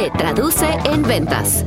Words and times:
Se 0.00 0.10
traduce 0.12 0.64
en 0.86 1.02
ventas. 1.02 1.66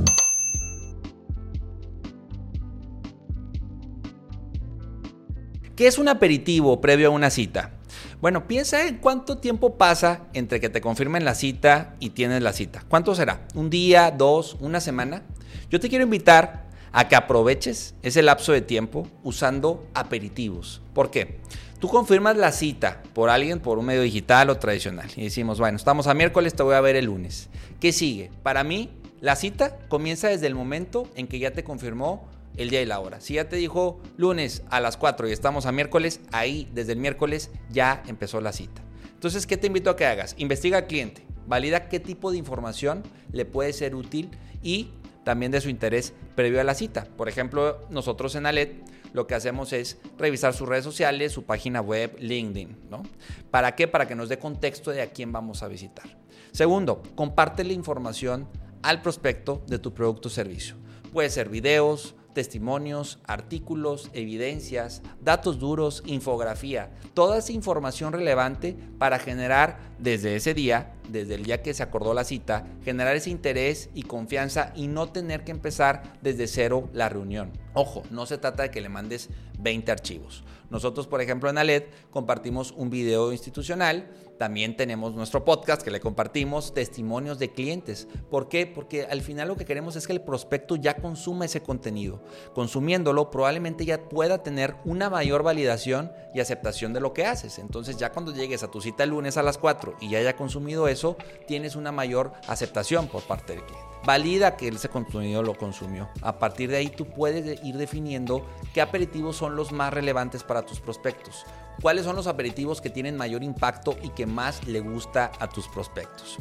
¿Qué 5.75 5.85
es 5.85 5.99
un 5.99 6.07
aperitivo 6.07 6.81
previo 6.81 7.09
a 7.09 7.11
una 7.11 7.29
cita? 7.29 7.73
Bueno, 8.21 8.47
piensa 8.47 8.87
en 8.87 8.97
cuánto 8.97 9.37
tiempo 9.37 9.77
pasa 9.77 10.21
entre 10.33 10.59
que 10.59 10.69
te 10.69 10.81
confirmen 10.81 11.25
la 11.25 11.35
cita 11.35 11.93
y 11.99 12.09
tienes 12.09 12.41
la 12.41 12.53
cita. 12.53 12.83
¿Cuánto 12.87 13.13
será? 13.13 13.45
¿Un 13.53 13.69
día, 13.69 14.09
dos, 14.09 14.57
una 14.59 14.79
semana? 14.79 15.21
Yo 15.69 15.79
te 15.79 15.87
quiero 15.87 16.03
invitar 16.03 16.65
a 16.91 17.07
que 17.07 17.15
aproveches 17.15 17.93
ese 18.01 18.23
lapso 18.23 18.51
de 18.51 18.61
tiempo 18.61 19.07
usando 19.21 19.85
aperitivos. 19.93 20.81
¿Por 20.95 21.11
qué? 21.11 21.39
Tú 21.83 21.89
confirmas 21.89 22.37
la 22.37 22.53
cita 22.53 23.03
por 23.13 23.29
alguien, 23.29 23.59
por 23.59 23.77
un 23.77 23.85
medio 23.85 24.03
digital 24.03 24.49
o 24.49 24.57
tradicional. 24.57 25.09
Y 25.17 25.23
decimos, 25.25 25.59
bueno, 25.59 25.75
estamos 25.75 26.07
a 26.07 26.13
miércoles, 26.13 26.55
te 26.55 26.63
voy 26.63 26.75
a 26.75 26.81
ver 26.81 26.95
el 26.95 27.05
lunes. 27.05 27.49
¿Qué 27.83 27.91
sigue? 27.91 28.31
Para 28.43 28.63
mí, 28.63 28.91
la 29.19 29.35
cita 29.35 29.77
comienza 29.89 30.29
desde 30.29 30.47
el 30.47 30.55
momento 30.55 31.09
en 31.15 31.27
que 31.27 31.37
ya 31.37 31.51
te 31.51 31.65
confirmó 31.65 32.29
el 32.55 32.69
día 32.69 32.81
y 32.81 32.85
la 32.85 33.01
hora. 33.01 33.19
Si 33.19 33.33
ya 33.33 33.49
te 33.49 33.57
dijo 33.57 33.99
lunes 34.15 34.63
a 34.69 34.79
las 34.79 34.95
4 34.95 35.27
y 35.27 35.33
estamos 35.33 35.65
a 35.65 35.73
miércoles, 35.73 36.21
ahí 36.31 36.69
desde 36.73 36.93
el 36.93 36.99
miércoles 36.99 37.51
ya 37.69 38.01
empezó 38.07 38.39
la 38.39 38.53
cita. 38.53 38.81
Entonces, 39.13 39.45
¿qué 39.45 39.57
te 39.57 39.67
invito 39.67 39.89
a 39.89 39.97
que 39.97 40.05
hagas? 40.05 40.33
Investiga 40.37 40.77
al 40.77 40.87
cliente, 40.87 41.25
valida 41.45 41.89
qué 41.89 41.99
tipo 41.99 42.31
de 42.31 42.37
información 42.37 43.03
le 43.33 43.43
puede 43.43 43.73
ser 43.73 43.95
útil 43.95 44.31
y 44.61 44.91
también 45.25 45.51
de 45.51 45.59
su 45.59 45.67
interés 45.67 46.13
previo 46.37 46.61
a 46.61 46.63
la 46.63 46.75
cita. 46.75 47.05
Por 47.17 47.27
ejemplo, 47.27 47.85
nosotros 47.89 48.35
en 48.35 48.45
Alet 48.45 48.81
lo 49.11 49.27
que 49.27 49.35
hacemos 49.35 49.73
es 49.73 49.97
revisar 50.17 50.53
sus 50.53 50.69
redes 50.69 50.85
sociales, 50.85 51.33
su 51.33 51.43
página 51.43 51.81
web, 51.81 52.15
LinkedIn, 52.17 52.77
¿no? 52.89 53.03
¿Para 53.51 53.75
qué? 53.75 53.89
Para 53.89 54.07
que 54.07 54.15
nos 54.15 54.29
dé 54.29 54.39
contexto 54.39 54.91
de 54.91 55.01
a 55.01 55.11
quién 55.11 55.33
vamos 55.33 55.63
a 55.63 55.67
visitar. 55.67 56.22
Segundo, 56.53 57.01
comparte 57.15 57.63
la 57.63 57.73
información 57.73 58.47
al 58.83 59.01
prospecto 59.01 59.63
de 59.65 59.79
tu 59.79 59.91
producto 59.91 60.27
o 60.27 60.31
servicio. 60.31 60.75
Puede 61.11 61.31
ser 61.31 61.49
videos, 61.49 62.13
testimonios, 62.35 63.17
artículos, 63.25 64.11
evidencias, 64.13 65.01
datos 65.19 65.57
duros, 65.57 66.03
infografía, 66.05 66.91
toda 67.15 67.39
esa 67.39 67.53
información 67.53 68.13
relevante 68.13 68.77
para 68.99 69.17
generar 69.17 69.79
desde 69.97 70.35
ese 70.35 70.53
día, 70.53 70.93
desde 71.09 71.35
el 71.35 71.43
día 71.43 71.61
que 71.61 71.73
se 71.73 71.83
acordó 71.83 72.13
la 72.13 72.23
cita, 72.23 72.65
generar 72.83 73.15
ese 73.15 73.29
interés 73.29 73.89
y 73.93 74.03
confianza 74.03 74.71
y 74.75 74.87
no 74.87 75.09
tener 75.09 75.43
que 75.43 75.51
empezar 75.51 76.17
desde 76.21 76.47
cero 76.47 76.89
la 76.93 77.09
reunión. 77.09 77.51
Ojo, 77.73 78.03
no 78.09 78.25
se 78.25 78.37
trata 78.37 78.63
de 78.63 78.71
que 78.71 78.81
le 78.81 78.89
mandes 78.89 79.29
20 79.59 79.91
archivos. 79.91 80.43
Nosotros, 80.69 81.07
por 81.07 81.21
ejemplo, 81.21 81.49
en 81.49 81.57
Aled 81.57 81.83
compartimos 82.11 82.71
un 82.71 82.89
video 82.89 83.31
institucional 83.31 84.09
también 84.37 84.75
tenemos 84.75 85.13
nuestro 85.13 85.45
podcast 85.45 85.83
que 85.83 85.91
le 85.91 85.99
compartimos 85.99 86.73
testimonios 86.73 87.37
de 87.39 87.51
clientes. 87.51 88.07
¿Por 88.29 88.49
qué? 88.49 88.65
Porque 88.65 89.05
al 89.05 89.21
final 89.21 89.47
lo 89.47 89.55
que 89.55 89.65
queremos 89.65 89.95
es 89.95 90.07
que 90.07 90.13
el 90.13 90.21
prospecto 90.21 90.75
ya 90.75 90.95
consuma 90.95 91.45
ese 91.45 91.61
contenido. 91.61 92.21
Consumiéndolo 92.53 93.29
probablemente 93.29 93.85
ya 93.85 94.09
pueda 94.09 94.41
tener 94.41 94.75
una 94.85 95.09
mayor 95.09 95.43
validación 95.43 96.11
y 96.33 96.39
aceptación 96.39 96.93
de 96.93 96.99
lo 96.99 97.13
que 97.13 97.25
haces. 97.25 97.59
Entonces 97.59 97.97
ya 97.97 98.11
cuando 98.11 98.33
llegues 98.33 98.63
a 98.63 98.71
tu 98.71 98.81
cita 98.81 99.03
el 99.03 99.11
lunes 99.11 99.37
a 99.37 99.43
las 99.43 99.57
4 99.57 99.97
y 100.01 100.09
ya 100.09 100.19
haya 100.19 100.35
consumido 100.35 100.87
eso, 100.93 101.17
tienes 101.45 101.75
una 101.75 101.91
mayor 101.91 102.31
aceptación 102.47 103.07
por 103.07 103.23
parte 103.23 103.53
del 103.53 103.63
cliente 103.63 103.93
valida 104.05 104.57
que 104.57 104.67
ese 104.67 104.89
contenido 104.89 105.43
lo 105.43 105.57
consumió. 105.57 106.09
A 106.21 106.37
partir 106.37 106.69
de 106.69 106.77
ahí 106.77 106.89
tú 106.89 107.05
puedes 107.05 107.63
ir 107.63 107.77
definiendo 107.77 108.45
qué 108.73 108.81
aperitivos 108.81 109.37
son 109.37 109.55
los 109.55 109.71
más 109.71 109.93
relevantes 109.93 110.43
para 110.43 110.63
tus 110.63 110.79
prospectos. 110.79 111.45
¿Cuáles 111.81 112.05
son 112.05 112.15
los 112.15 112.27
aperitivos 112.27 112.81
que 112.81 112.89
tienen 112.89 113.17
mayor 113.17 113.43
impacto 113.43 113.97
y 114.01 114.09
que 114.09 114.25
más 114.25 114.65
le 114.67 114.79
gusta 114.79 115.31
a 115.39 115.49
tus 115.49 115.67
prospectos? 115.67 116.37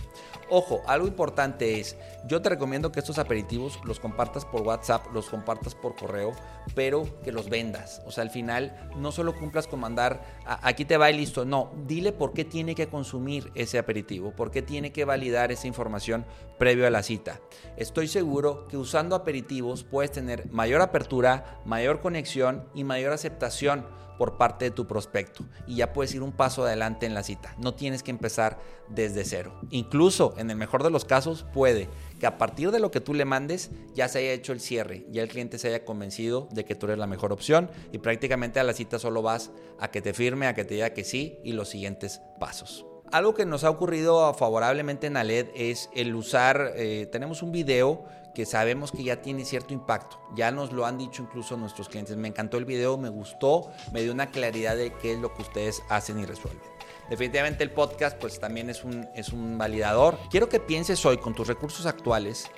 Ojo, 0.55 0.83
algo 0.87 1.07
importante 1.07 1.81
es, 1.81 1.97
yo 2.27 2.43
te 2.43 2.51
recomiendo 2.51 2.93
que 2.93 3.01
estos 3.01 3.19
aperitivos 3.19 3.81
los 3.85 3.99
compartas 3.99 4.45
por 4.45 4.61
WhatsApp, 4.61 5.07
los 5.15 5.31
compartas 5.31 5.75
por 5.75 5.97
correo, 5.97 6.33
pero 6.75 7.09
que 7.23 7.33
los 7.33 7.49
vendas. 7.49 8.03
O 8.05 8.11
sea, 8.11 8.23
al 8.23 8.29
final 8.29 8.91
no 8.97 9.13
solo 9.13 9.35
cumplas 9.35 9.67
con 9.67 9.81
mandar, 9.81 10.23
aquí 10.45 10.85
te 10.85 10.99
va 10.99 11.11
y 11.11 11.17
listo, 11.17 11.47
no, 11.47 11.73
dile 11.87 12.13
por 12.13 12.35
qué 12.35 12.45
tiene 12.45 12.75
que 12.75 12.89
consumir 12.89 13.51
ese 13.55 13.79
aperitivo, 13.79 14.33
por 14.33 14.51
qué 14.51 14.61
tiene 14.61 14.93
que 14.93 15.07
validar 15.07 15.53
esa 15.53 15.67
información 15.67 16.27
previo 16.59 16.87
a 16.87 16.91
la 16.91 17.03
cita. 17.03 17.41
Estoy 17.79 18.07
seguro 18.07 18.69
que 18.69 18.77
usando 18.77 19.17
aperitivos 19.17 19.85
puedes 19.85 20.13
tener 20.13 20.53
mayor 20.53 20.83
apertura, 20.83 21.61
mayor 21.65 22.01
conexión 22.01 22.69
y 22.75 22.85
mayor 22.85 23.15
aceptación 23.15 23.87
por 24.23 24.37
parte 24.37 24.67
de 24.67 24.71
tu 24.71 24.87
prospecto 24.87 25.43
y 25.67 25.75
ya 25.75 25.93
puedes 25.93 26.15
ir 26.15 26.23
un 26.23 26.31
paso 26.31 26.65
adelante 26.65 27.07
en 27.07 27.15
la 27.15 27.25
cita. 27.25 27.57
No 27.59 27.75
tienes 27.75 28.05
que 28.05 28.13
empezar 28.13 28.61
desde 28.89 29.25
cero. 29.25 29.53
Incluso 29.71 30.35
en 30.39 30.49
el 30.49 30.57
mejor 30.57 30.85
de 30.85 30.91
los 30.91 31.05
casos 31.05 31.45
puede 31.53 31.89
que 32.21 32.27
a 32.27 32.39
partir 32.39 32.71
de 32.71 32.79
lo 32.79 32.93
que 32.93 33.01
tú 33.01 33.15
le 33.15 33.25
mandes 33.25 33.73
ya 33.97 34.07
se 34.07 34.21
haya 34.21 34.31
hecho 34.31 34.53
el 34.53 34.61
cierre, 34.61 35.05
ya 35.11 35.25
el 35.25 35.29
cliente 35.29 35.59
se 35.59 35.67
haya 35.67 35.85
convencido 35.85 36.47
de 36.53 36.65
que 36.65 36.77
tú 36.77 36.87
eres 36.87 36.99
la 36.99 37.09
mejor 37.09 37.33
opción 37.33 37.69
y 37.91 37.99
prácticamente 37.99 38.61
a 38.61 38.63
la 38.63 38.75
cita 38.75 39.01
solo 39.01 39.23
vas 39.23 39.51
a 39.81 39.91
que 39.91 40.01
te 40.01 40.15
firme, 40.15 40.47
a 40.47 40.55
que 40.55 40.65
te 40.65 40.75
diga 40.75 40.91
que 40.91 41.03
sí 41.03 41.41
y 41.43 41.55
los 41.55 41.69
siguientes 41.69 42.21
pasos. 42.39 42.87
Algo 43.13 43.35
que 43.35 43.45
nos 43.45 43.63
ha 43.63 43.69
ocurrido 43.69 44.33
favorablemente 44.33 45.07
en 45.07 45.19
Aled 45.19 45.49
es 45.55 45.91
el 45.95 46.15
usar, 46.15 46.73
eh, 46.77 47.07
tenemos 47.13 47.43
un 47.43 47.53
video 47.53 48.07
que 48.35 48.47
sabemos 48.47 48.91
que 48.91 49.05
ya 49.05 49.21
tiene 49.21 49.45
cierto 49.45 49.75
impacto. 49.75 50.19
Ya 50.35 50.51
nos 50.51 50.73
lo 50.73 50.87
han 50.87 50.97
dicho 50.97 51.23
incluso 51.23 51.59
nuestros 51.59 51.91
clientes. 51.91 52.17
Me 52.17 52.29
encantó 52.29 52.57
el 52.57 52.65
video, 52.65 52.97
me 52.97 53.11
gustó, 53.11 53.71
me 53.93 54.01
dio 54.01 54.13
una 54.13 54.31
claridad 54.31 54.79
de 54.79 54.95
qué 54.95 55.13
es 55.13 55.19
lo 55.19 55.35
que 55.35 55.43
ustedes 55.43 55.83
hacen 55.91 56.21
y 56.21 56.25
resuelven. 56.25 56.63
Definitivamente 57.11 57.63
el 57.63 57.71
podcast 57.71 58.17
pues 58.19 58.41
también 58.41 58.71
es 58.71 58.83
un, 58.83 59.07
es 59.15 59.29
un 59.29 59.59
validador. 59.59 60.19
Quiero 60.31 60.49
que 60.49 60.59
pienses 60.59 61.05
hoy 61.05 61.19
con 61.19 61.35
tus 61.35 61.47
recursos 61.47 61.85
actuales 61.85 62.51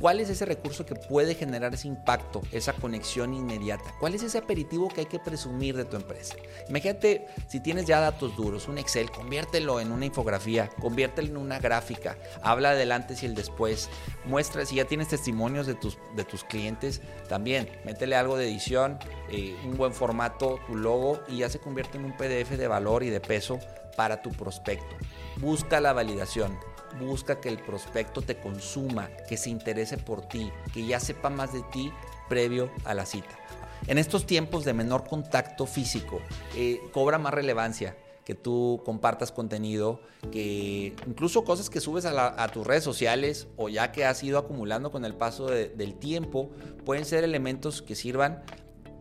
¿Cuál 0.00 0.20
es 0.20 0.30
ese 0.30 0.46
recurso 0.46 0.86
que 0.86 0.94
puede 0.94 1.34
generar 1.34 1.74
ese 1.74 1.88
impacto, 1.88 2.42
esa 2.50 2.72
conexión 2.72 3.34
inmediata? 3.34 3.94
¿Cuál 4.00 4.14
es 4.14 4.22
ese 4.22 4.38
aperitivo 4.38 4.88
que 4.88 5.02
hay 5.02 5.06
que 5.06 5.18
presumir 5.18 5.76
de 5.76 5.84
tu 5.84 5.96
empresa? 5.96 6.34
Imagínate 6.68 7.26
si 7.48 7.60
tienes 7.60 7.86
ya 7.86 8.00
datos 8.00 8.34
duros, 8.36 8.68
un 8.68 8.78
Excel, 8.78 9.10
conviértelo 9.10 9.80
en 9.80 9.92
una 9.92 10.06
infografía, 10.06 10.70
conviértelo 10.80 11.28
en 11.28 11.36
una 11.36 11.58
gráfica, 11.58 12.16
habla 12.42 12.74
del 12.74 12.92
antes 12.92 13.22
y 13.22 13.26
el 13.26 13.34
después, 13.34 13.90
muestra 14.24 14.64
si 14.64 14.76
ya 14.76 14.86
tienes 14.86 15.08
testimonios 15.08 15.66
de 15.66 15.74
tus, 15.74 15.98
de 16.16 16.24
tus 16.24 16.44
clientes, 16.44 17.00
también 17.28 17.68
métele 17.84 18.16
algo 18.16 18.36
de 18.36 18.46
edición, 18.48 18.98
eh, 19.30 19.56
un 19.64 19.76
buen 19.76 19.92
formato, 19.92 20.58
tu 20.66 20.74
logo 20.74 21.20
y 21.28 21.38
ya 21.38 21.48
se 21.48 21.58
convierte 21.58 21.98
en 21.98 22.06
un 22.06 22.16
PDF 22.16 22.50
de 22.50 22.66
valor 22.66 23.02
y 23.02 23.10
de 23.10 23.20
peso 23.20 23.58
para 23.96 24.22
tu 24.22 24.30
prospecto. 24.30 24.96
Busca 25.36 25.80
la 25.80 25.92
validación 25.92 26.58
busca 27.00 27.40
que 27.40 27.48
el 27.48 27.58
prospecto 27.58 28.22
te 28.22 28.38
consuma, 28.38 29.08
que 29.28 29.36
se 29.36 29.50
interese 29.50 29.98
por 29.98 30.22
ti, 30.28 30.50
que 30.72 30.86
ya 30.86 31.00
sepa 31.00 31.30
más 31.30 31.52
de 31.52 31.62
ti 31.72 31.92
previo 32.28 32.70
a 32.84 32.94
la 32.94 33.06
cita. 33.06 33.38
En 33.86 33.98
estos 33.98 34.26
tiempos 34.26 34.64
de 34.64 34.74
menor 34.74 35.08
contacto 35.08 35.66
físico, 35.66 36.20
eh, 36.54 36.80
cobra 36.92 37.18
más 37.18 37.34
relevancia 37.34 37.96
que 38.24 38.34
tú 38.34 38.80
compartas 38.84 39.32
contenido, 39.32 40.00
que 40.30 40.94
incluso 41.06 41.44
cosas 41.44 41.68
que 41.68 41.80
subes 41.80 42.04
a, 42.04 42.48
tus 42.48 42.66
redes 42.66 42.84
sociales 42.84 43.48
o 43.56 43.68
ya 43.68 43.90
que 43.90 44.04
has 44.04 44.22
ido 44.22 44.38
acumulando 44.38 44.92
con 44.92 45.04
el 45.04 45.14
paso 45.14 45.46
del 45.46 45.94
tiempo, 45.96 46.50
pueden 46.84 47.04
ser 47.04 47.24
elementos 47.24 47.82
que 47.82 47.96
sirvan 47.96 48.44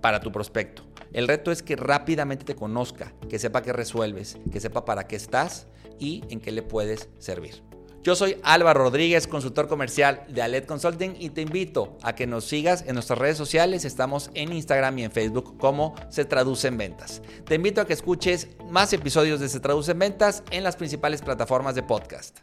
para 0.01 0.19
tu 0.21 0.31
prospecto. 0.31 0.83
El 1.13 1.27
reto 1.27 1.51
es 1.51 1.61
que 1.61 1.75
rápidamente 1.75 2.45
te 2.45 2.55
conozca, 2.55 3.13
que 3.29 3.37
sepa 3.37 3.61
qué 3.61 3.73
resuelves, 3.73 4.37
que 4.51 4.59
sepa 4.59 4.85
para 4.85 5.07
qué 5.07 5.17
estás 5.17 5.67
y 5.99 6.23
en 6.29 6.39
qué 6.39 6.51
le 6.51 6.63
puedes 6.63 7.09
servir. 7.19 7.61
Yo 8.03 8.15
soy 8.15 8.37
Álvaro 8.43 8.85
Rodríguez, 8.85 9.27
consultor 9.27 9.67
comercial 9.67 10.23
de 10.27 10.41
Alet 10.41 10.65
Consulting 10.65 11.15
y 11.19 11.29
te 11.29 11.41
invito 11.41 11.97
a 12.01 12.15
que 12.15 12.25
nos 12.25 12.45
sigas 12.45 12.83
en 12.87 12.95
nuestras 12.95 13.19
redes 13.19 13.37
sociales. 13.37 13.85
Estamos 13.85 14.31
en 14.33 14.53
Instagram 14.53 14.97
y 14.97 15.03
en 15.03 15.11
Facebook 15.11 15.57
como 15.59 15.93
Se 16.09 16.25
Traduce 16.25 16.67
en 16.67 16.77
Ventas. 16.77 17.21
Te 17.45 17.55
invito 17.55 17.79
a 17.79 17.85
que 17.85 17.93
escuches 17.93 18.49
más 18.69 18.91
episodios 18.93 19.39
de 19.39 19.49
Se 19.49 19.59
Traduce 19.59 19.91
en 19.91 19.99
Ventas 19.99 20.41
en 20.49 20.63
las 20.63 20.75
principales 20.77 21.21
plataformas 21.21 21.75
de 21.75 21.83
podcast. 21.83 22.39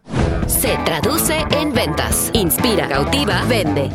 Se 0.47 0.77
Traduce 0.85 1.45
en 1.51 1.73
Ventas. 1.73 2.31
Inspira, 2.34 2.89
cautiva, 2.89 3.43
vende. 3.49 3.91